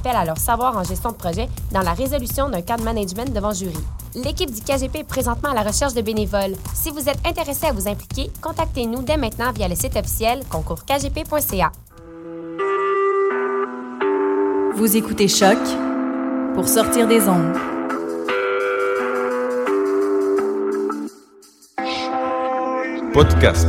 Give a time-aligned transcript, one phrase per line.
[0.00, 3.32] appel à leur savoir en gestion de projet dans la résolution d'un cas de management
[3.34, 3.84] devant jury.
[4.14, 6.56] L'équipe du KGP est présentement à la recherche de bénévoles.
[6.74, 11.72] Si vous êtes intéressé à vous impliquer, contactez-nous dès maintenant via le site officiel concourskgp.ca.
[14.74, 15.58] Vous écoutez Choc
[16.54, 17.56] pour sortir des ondes.
[23.12, 23.68] Podcast,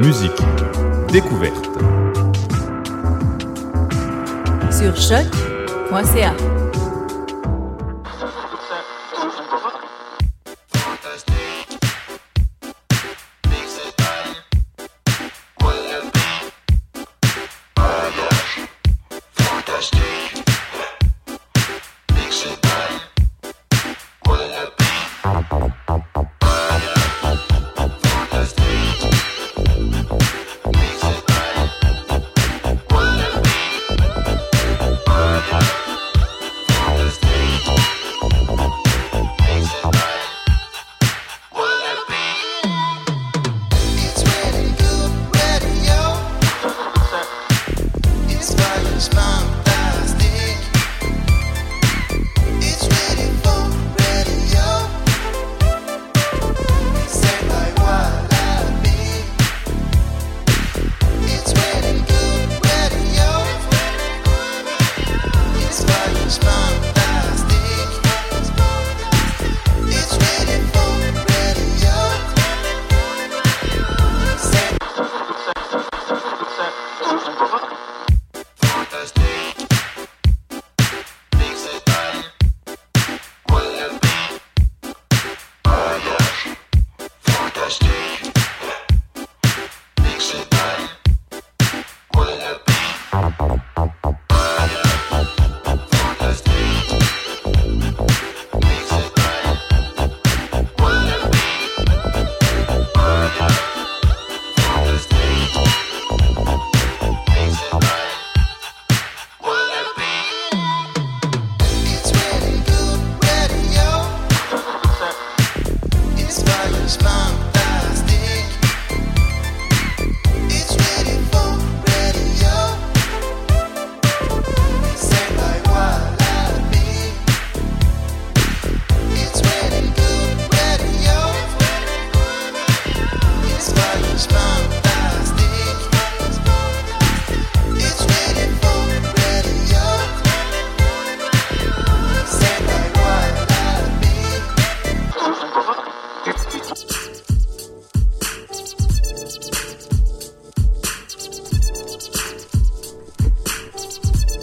[0.00, 0.42] musique,
[1.12, 1.68] découverte.
[4.72, 4.96] Sur
[5.90, 6.47] 摩西啊。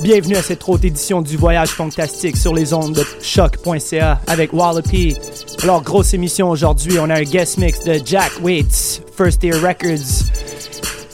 [0.05, 5.17] Bienvenue à cette autre édition du Voyage Fantastique sur les ondes de choc.ca avec Wallopy.
[5.63, 6.99] Alors, grosse émission aujourd'hui.
[6.99, 10.29] On a un guest mix de Jack Waits, First Year Records,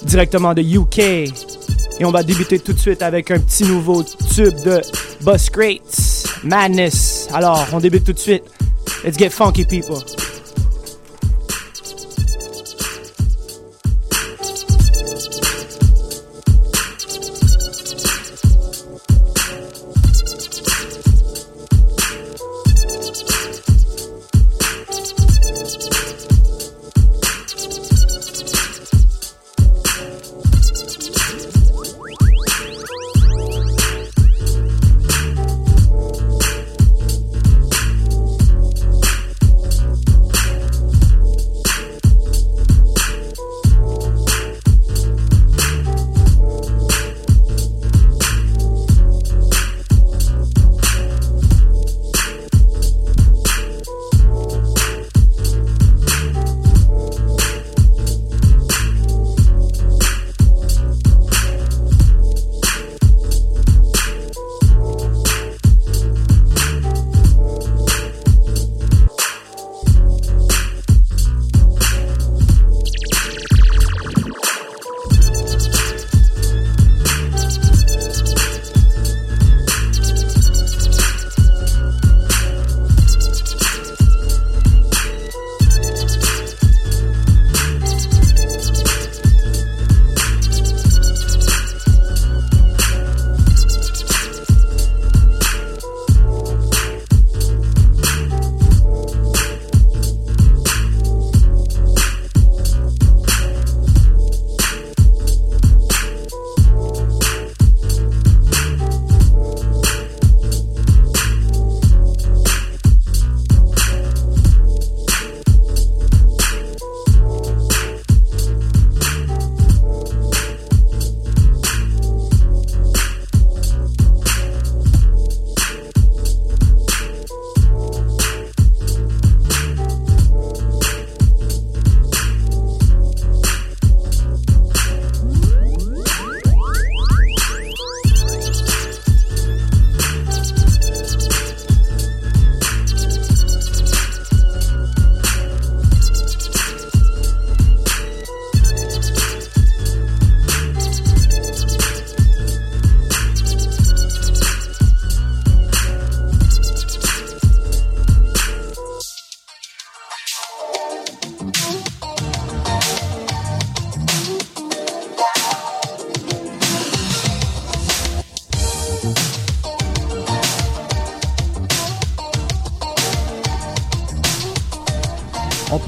[0.04, 1.00] directement de UK.
[1.00, 4.82] Et on va débuter tout de suite avec un petit nouveau tube de
[5.22, 7.30] Bus Greats, Madness.
[7.32, 8.44] Alors, on débute tout de suite.
[9.06, 10.04] Let's get funky, people.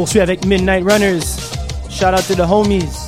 [0.03, 1.23] Poursuit avec Midnight Runners.
[1.89, 3.02] Shout out to the homies.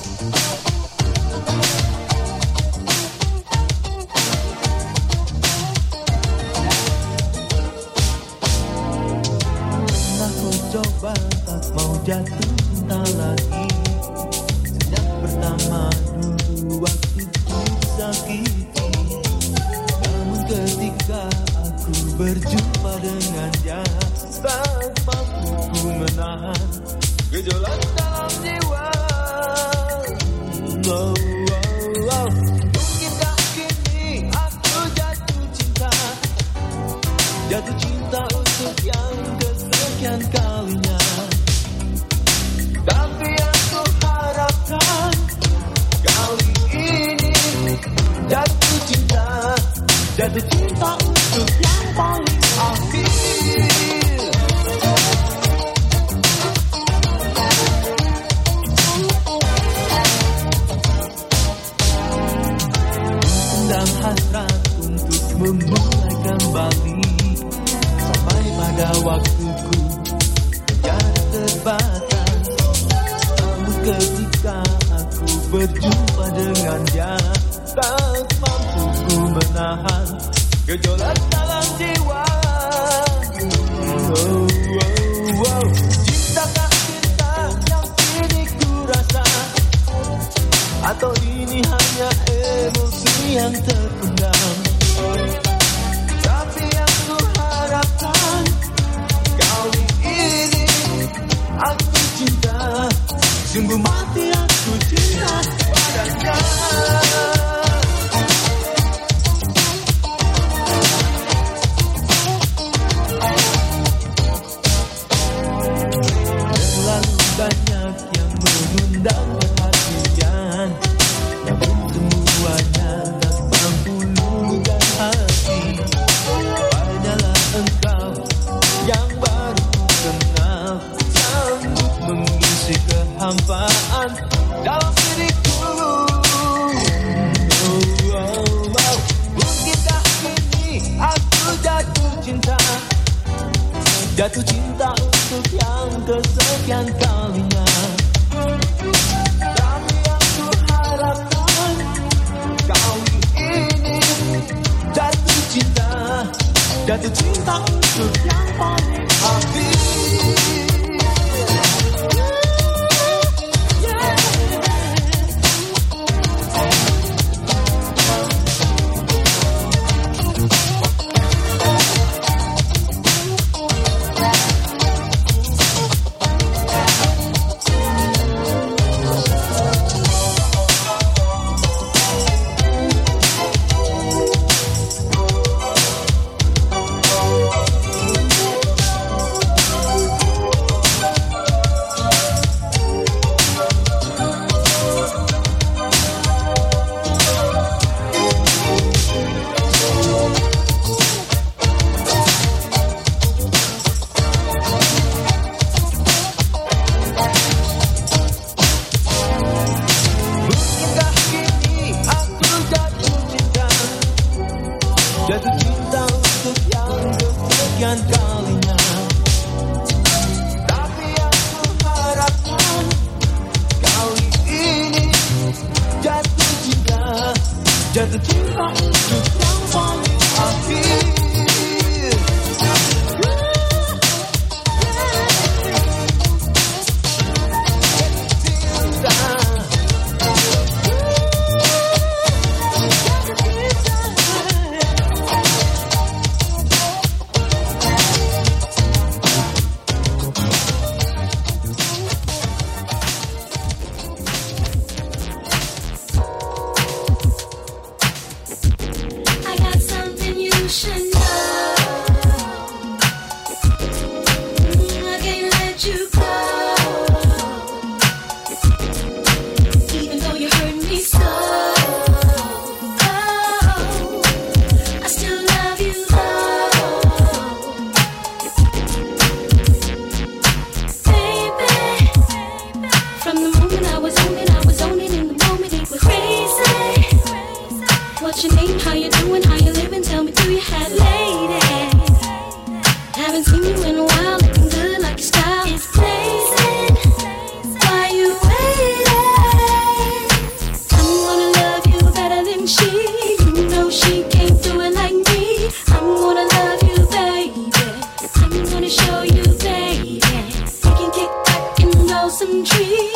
[312.37, 313.14] Some dreams.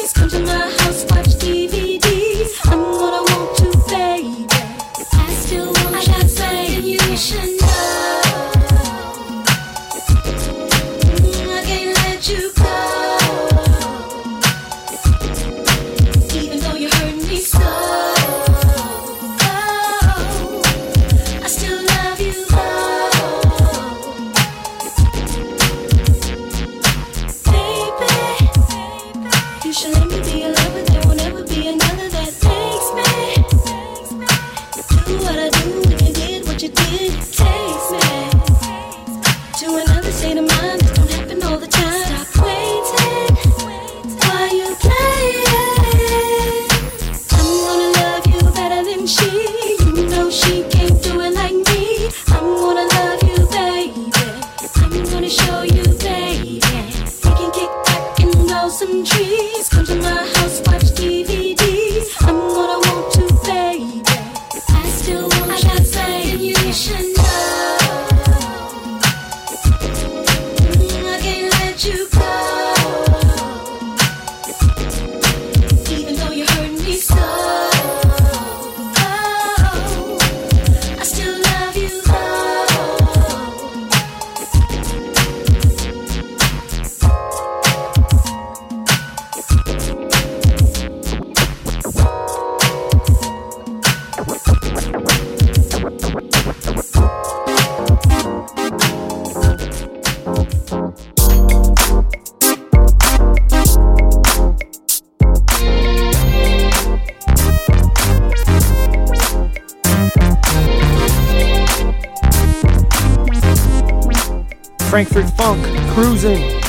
[114.90, 116.69] Frankfurt Funk, Cruising.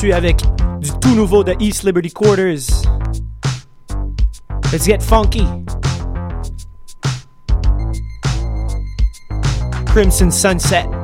[0.00, 0.42] Poursuit avec
[0.80, 2.62] du tout nouveau de East Liberty Quarters.
[4.72, 5.44] Let's get funky.
[9.84, 10.99] Crimson Sunset.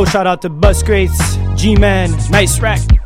[0.00, 2.99] Gros shout out to Bus Crates, G-Man, nice rack.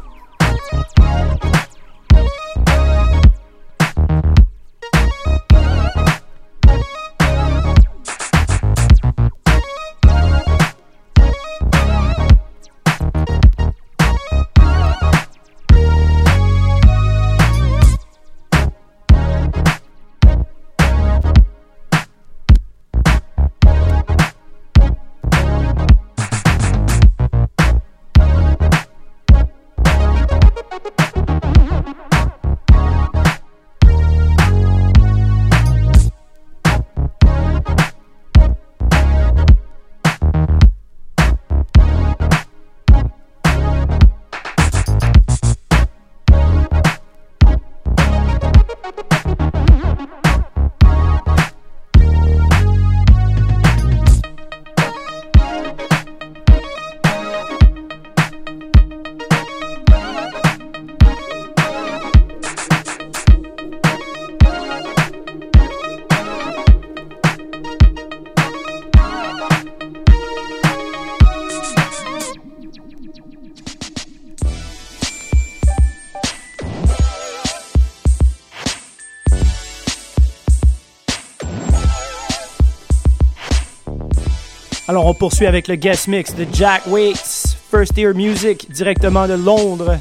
[85.25, 89.99] Poursuit avec le guest mix de Jack Waits, First Ear Music, directement de Londres.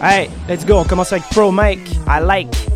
[0.00, 2.75] Hey, let's go, on commence avec Pro Mike, I Like.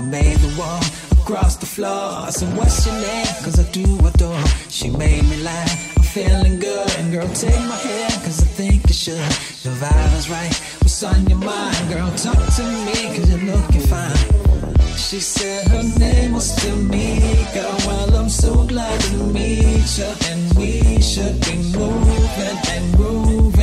[0.00, 0.80] I made the wall
[1.20, 2.32] across the floor.
[2.32, 3.26] So What's your name?
[3.44, 4.42] Cause I do adore.
[4.70, 5.98] She made me laugh.
[5.98, 6.90] I'm feeling good.
[6.96, 9.30] And girl, take my hand, cause I think you should.
[9.64, 10.56] The vibe is right.
[10.80, 11.76] What's on your mind?
[11.92, 14.96] Girl, talk to me, cause you're looking fine.
[14.96, 17.86] She said her name was Tamika.
[17.86, 20.12] Well, I'm so glad to meet you.
[20.30, 23.59] And we should be moving and grooving.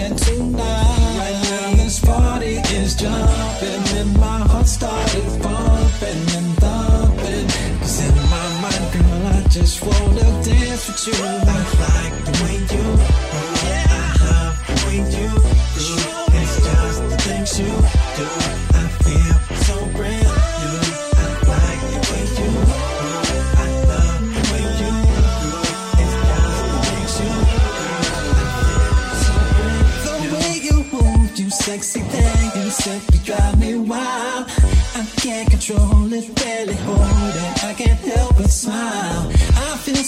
[11.08, 11.47] you.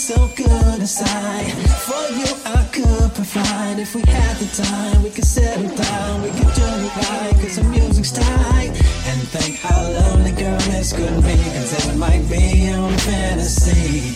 [0.09, 1.51] so good inside.
[1.85, 3.77] For you, I could provide.
[3.77, 6.23] If we had the time, we could settle down.
[6.23, 8.71] We could do it right, cause the music's tight.
[9.09, 11.37] And think how lonely girl this could be.
[11.53, 14.15] Cause it might be your fantasy.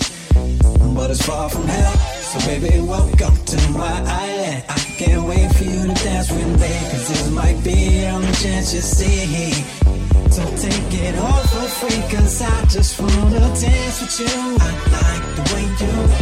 [0.95, 1.95] But it's far from hell.
[2.29, 4.63] So, baby, welcome to my island.
[4.69, 6.73] I can't wait for you to dance with me.
[6.89, 10.02] Cause this might be the only chance you see.
[10.35, 14.35] Don't take it all for free, cause I just wanna dance with you.
[14.59, 16.13] I like the way you move,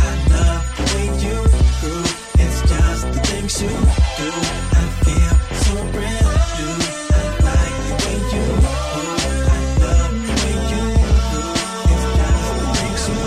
[0.00, 1.36] I love the way you
[1.80, 2.14] groove.
[2.42, 4.30] It's just the things you do.
[4.72, 6.76] I feel so brand new.
[7.12, 9.20] I like the way you move,
[9.52, 10.84] I love the way you
[11.30, 11.60] groove.
[11.92, 13.18] It's just the things you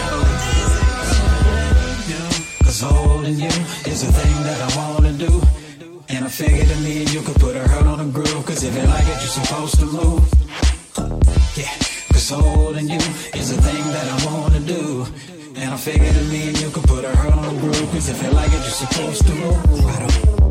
[0.00, 0.16] do.
[0.56, 2.28] It's so brand new.
[2.64, 3.54] Cause holding you
[3.92, 5.32] is the thing that I wanna do.
[6.08, 7.85] And I figured in me you could put a hurt
[8.56, 10.24] Cause if you like it, you're supposed to move.
[11.58, 11.76] Yeah,
[12.10, 12.96] cause holding you
[13.36, 15.06] is the thing that I wanna do.
[15.56, 17.90] And I figured that me and you could put a hurt on the group.
[17.90, 19.86] Cause if you like it, you're supposed to move.
[19.86, 20.45] I don't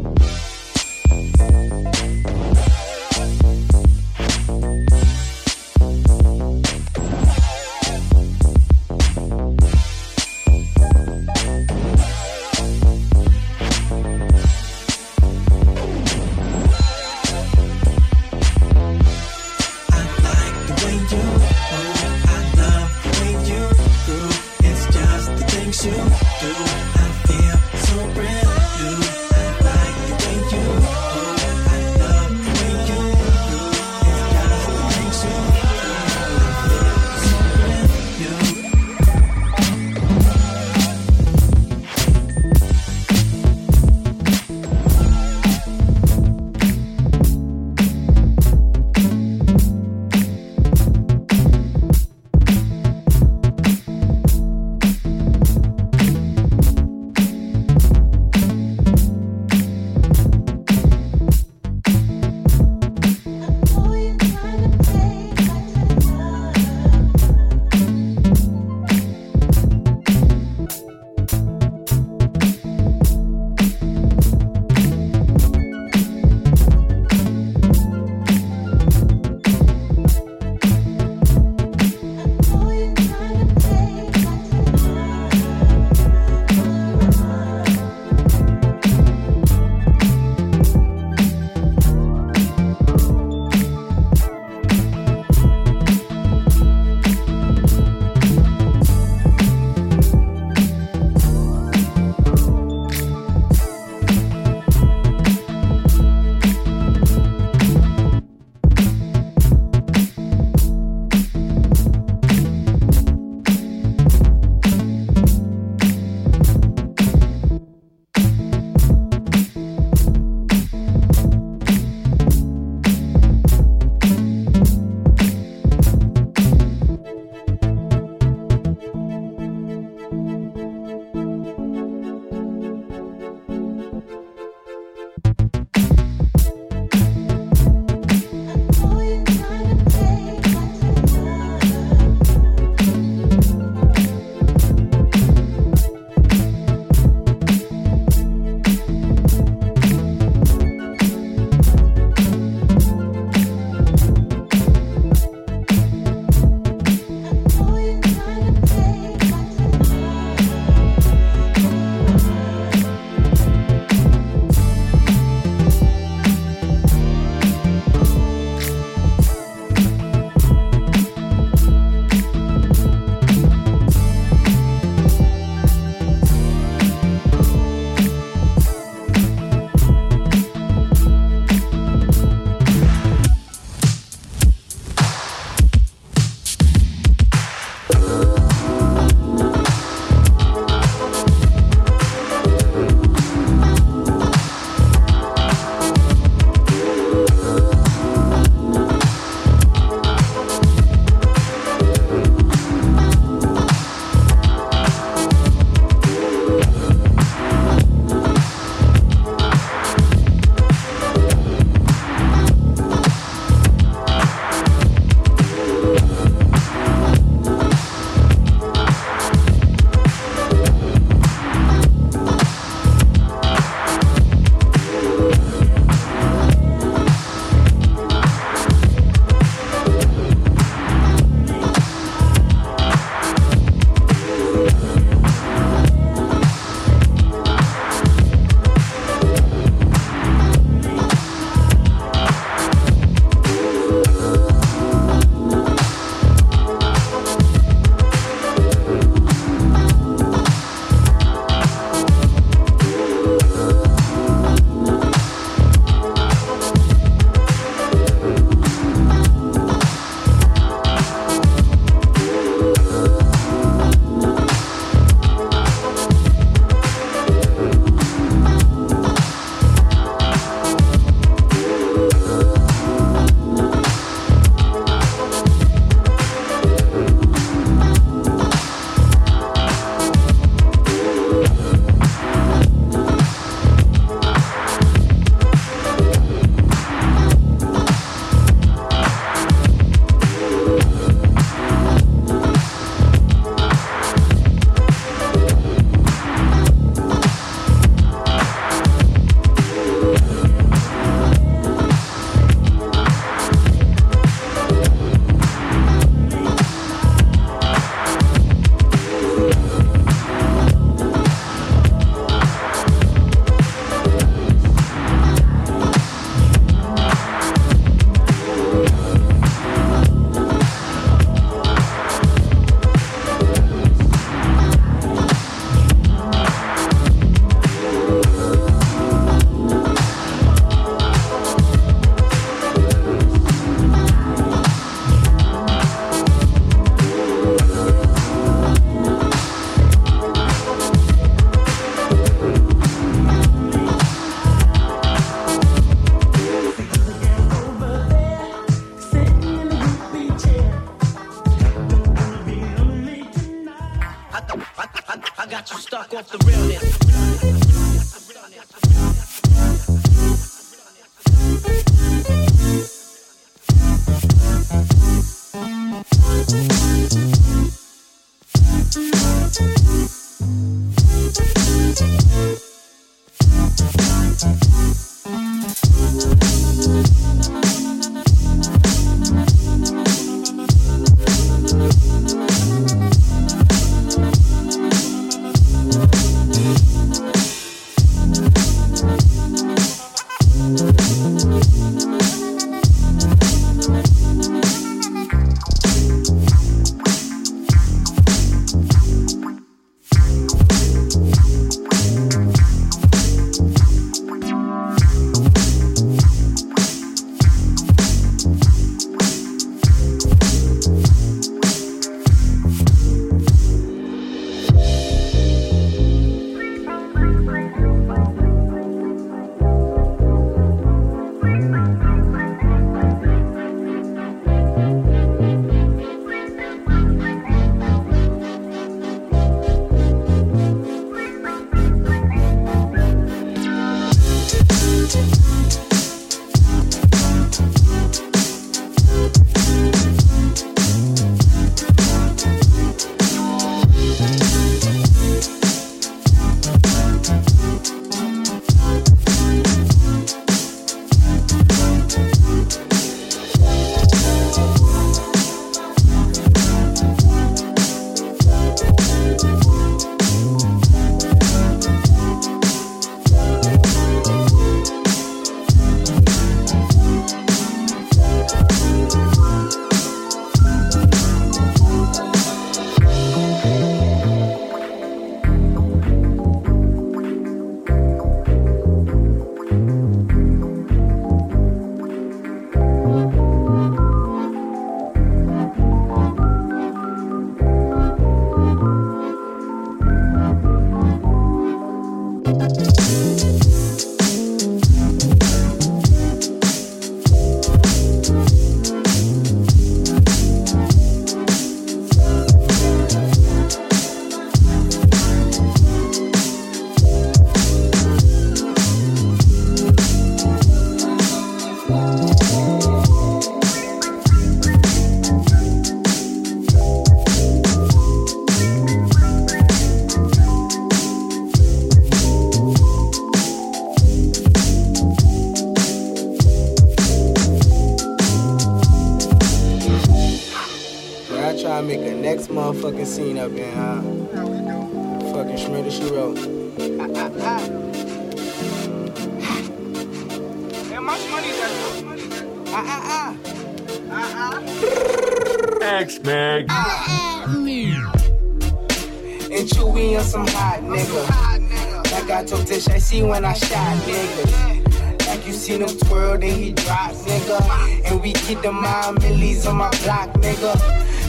[552.36, 555.25] I told Tish, I see when I shot nigga.
[555.25, 558.12] Like you seen him twirl, then he drop, nigga.
[558.12, 560.75] And we keep the mind millies on my block, nigga.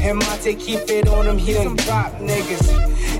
[0.03, 2.69] And Monte keep it on him, he done drop niggas.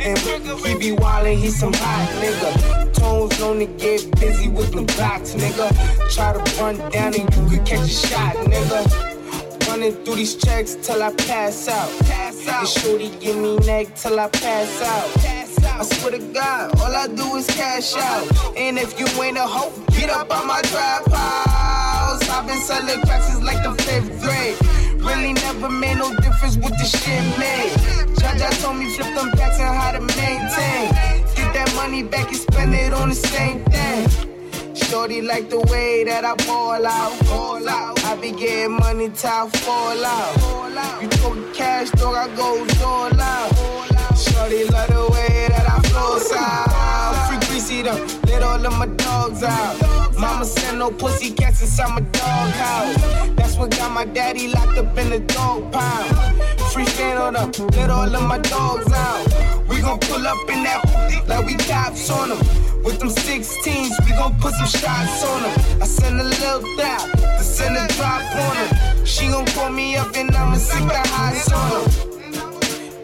[0.05, 2.93] And he be wildin', he some hot nigga.
[2.93, 5.71] Tones to get busy with them blocks, nigga.
[6.13, 9.69] Try to run down and you could catch a shot, nigga.
[9.69, 11.89] Running through these checks till I pass out.
[12.01, 12.61] Pass out.
[12.61, 15.46] And shorty give me neck till I pass out.
[15.67, 18.57] I swear to God, all I do is cash out.
[18.57, 22.29] And if you ain't a hoe, get up on my house.
[22.29, 24.57] I've been selling cracks since like the fifth grade.
[25.03, 27.73] Really never made no difference what the shit made.
[28.19, 30.91] Jaja told me flip them packs and how to maintain.
[31.35, 34.75] Get that money back and spend it on the same thing.
[34.75, 38.05] Shorty like the way that I ball out, ball out.
[38.05, 41.03] I be getting money till I fall out.
[41.03, 43.96] You talking cash, dog, I go all out.
[44.15, 47.29] Shorty love the way that I flow out.
[47.29, 50.19] Free greasy them, let all of my dogs out.
[50.19, 52.97] Mama send no pussy cats inside my dog house.
[53.37, 56.43] That's what got my daddy locked up in the dog pound.
[56.73, 59.67] Free stand on them, let all of my dogs out.
[59.69, 62.39] We gon' pull up in that like we cops on them.
[62.85, 65.83] With them 16s, we gon' put some shots on them.
[65.83, 69.05] I send a little dap to send a drop on them.
[69.05, 72.16] She gon' call me up and I'ma stick the highs on them.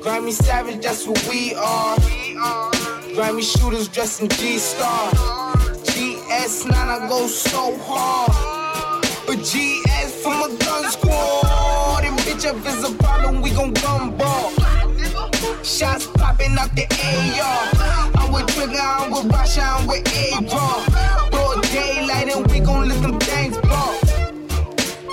[0.03, 1.96] Grimy Savage, that's what we are.
[3.14, 5.11] Grimy shooters dressed in G-Star.
[5.12, 9.03] GS9, I go so hard.
[9.26, 12.03] But GS from a gun squad.
[12.05, 14.50] And bitch, if it's a problem, we gon' gun ball.
[15.62, 18.20] Shots popping out the AR.
[18.20, 21.30] I'm with Trigger, I'm with Rasha, I'm with A-Raw.
[21.30, 23.94] Broad daylight, and we gon' let them things ball.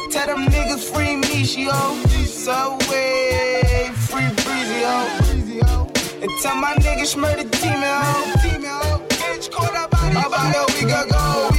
[0.10, 2.04] Tell them niggas free me, yo.
[2.26, 4.39] Subway, free
[4.70, 5.88] breezy, yo.
[6.22, 9.00] And tell my niggas murder team, yo.
[9.10, 11.50] Bitch, caught up about a week ago.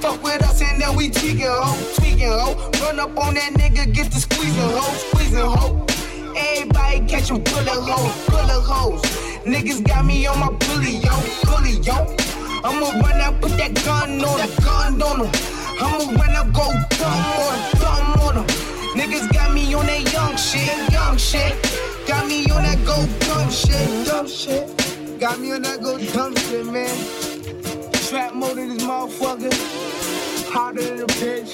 [0.00, 2.70] Fuck with us and then we tweaking, ho, tweaking, ho.
[2.80, 5.86] Run up on that nigga, get the squeezing, ho, squeezing, ho.
[6.36, 9.02] Everybody catching bullet hoes, bullet hoes.
[9.44, 11.14] Niggas got me on my bully, yo,
[11.46, 12.16] bully, yo.
[12.64, 15.30] I'ma run out, put that gun on that gun on them.
[15.80, 16.66] I'ma run out, go
[16.98, 18.46] dumb on them, dumb on them.
[18.98, 21.81] Niggas got me on that young shit, young shit.
[22.12, 25.18] Got me on that go dumb shit, dumb shit.
[25.18, 26.94] Got me on that go dumb shit, man.
[28.06, 29.50] Trap mode in this motherfucker.
[30.52, 31.52] Hotter than a bitch.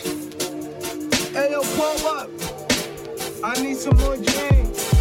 [1.33, 2.29] Hey yo, pull up.
[3.45, 4.98] I need some more drink.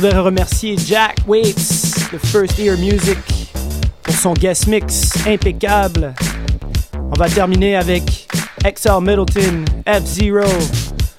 [0.00, 3.18] Voudrais remercier Jack Waits de First Ear Music
[4.02, 6.14] pour son guest mix impeccable.
[6.94, 8.26] On va terminer avec
[8.64, 10.48] XL Middleton F-Zero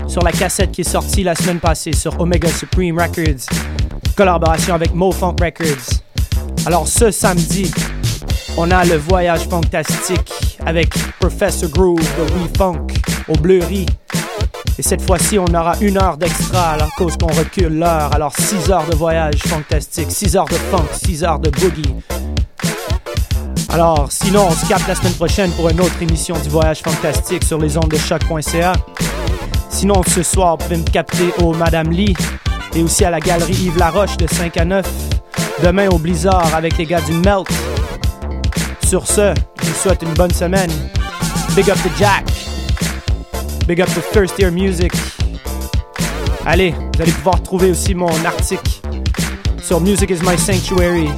[0.07, 3.45] sur la cassette qui est sortie la semaine passée sur Omega Supreme Records,
[4.17, 6.01] collaboration avec Mo Funk Records.
[6.65, 7.71] Alors, ce samedi,
[8.57, 12.87] on a le voyage fantastique avec Professor Groove de We Funk
[13.27, 13.85] au Bleury.
[14.77, 18.13] Et cette fois-ci, on aura une heure d'extra à la cause qu'on recule l'heure.
[18.13, 21.95] Alors, 6 heures de voyage fantastique, 6 heures de funk, 6 heures de boogie.
[23.69, 27.43] Alors, sinon, on se capte la semaine prochaine pour une autre émission du voyage fantastique
[27.43, 28.73] sur les ondes de choc.ca.
[29.69, 32.15] Sinon, ce soir, vous pouvez me capter au Madame Lee
[32.75, 34.85] et aussi à la galerie Yves Laroche de 5 à 9.
[35.63, 37.47] Demain au Blizzard avec les gars du Melt.
[38.85, 40.71] Sur ce, je vous souhaite une bonne semaine.
[41.55, 42.25] Big up to Jack.
[43.67, 44.91] Big up to First Year Music.
[46.45, 48.71] Allez, vous allez pouvoir trouver aussi mon article
[49.61, 51.09] sur Music is My Sanctuary.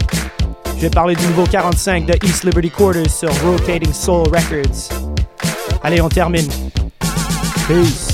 [0.76, 4.90] Je vais parler du nouveau 45 de East Liberty Quarters sur Rotating Soul Records.
[5.84, 6.48] Allez, on termine.
[7.68, 8.13] Peace.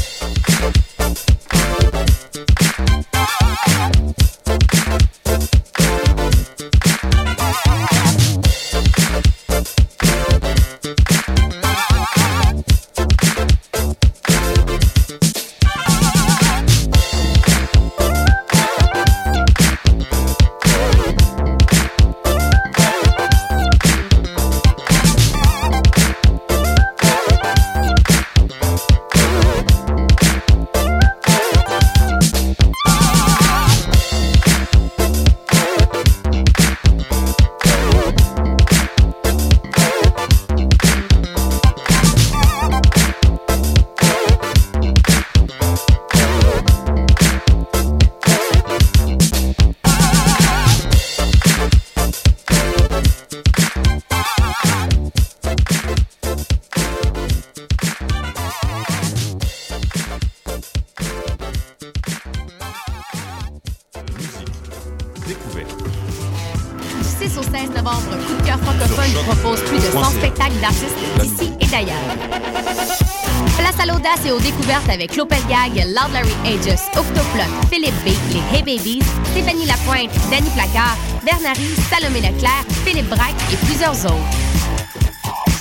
[76.49, 76.81] Aegis,
[77.69, 83.57] Philippe B, les Hey Babies, Stéphanie Lapointe, Danny Placard, Bernary, Salomé Leclerc, Philippe Braque et
[83.67, 84.15] plusieurs autres.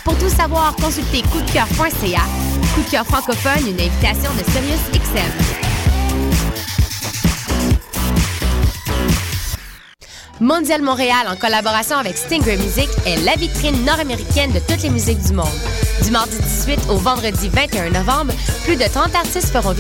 [0.03, 2.23] Pour tout savoir, consultez coupdecoeur.ca.
[2.75, 5.69] Coup de cœur francophone, une invitation de Sirius XM.
[10.41, 15.21] Mondial Montréal, en collaboration avec Stingray Music, est la vitrine nord-américaine de toutes les musiques
[15.23, 15.47] du monde.
[16.05, 18.33] Du mardi 18 au vendredi 21 novembre,
[18.65, 19.75] plus de 30 artistes feront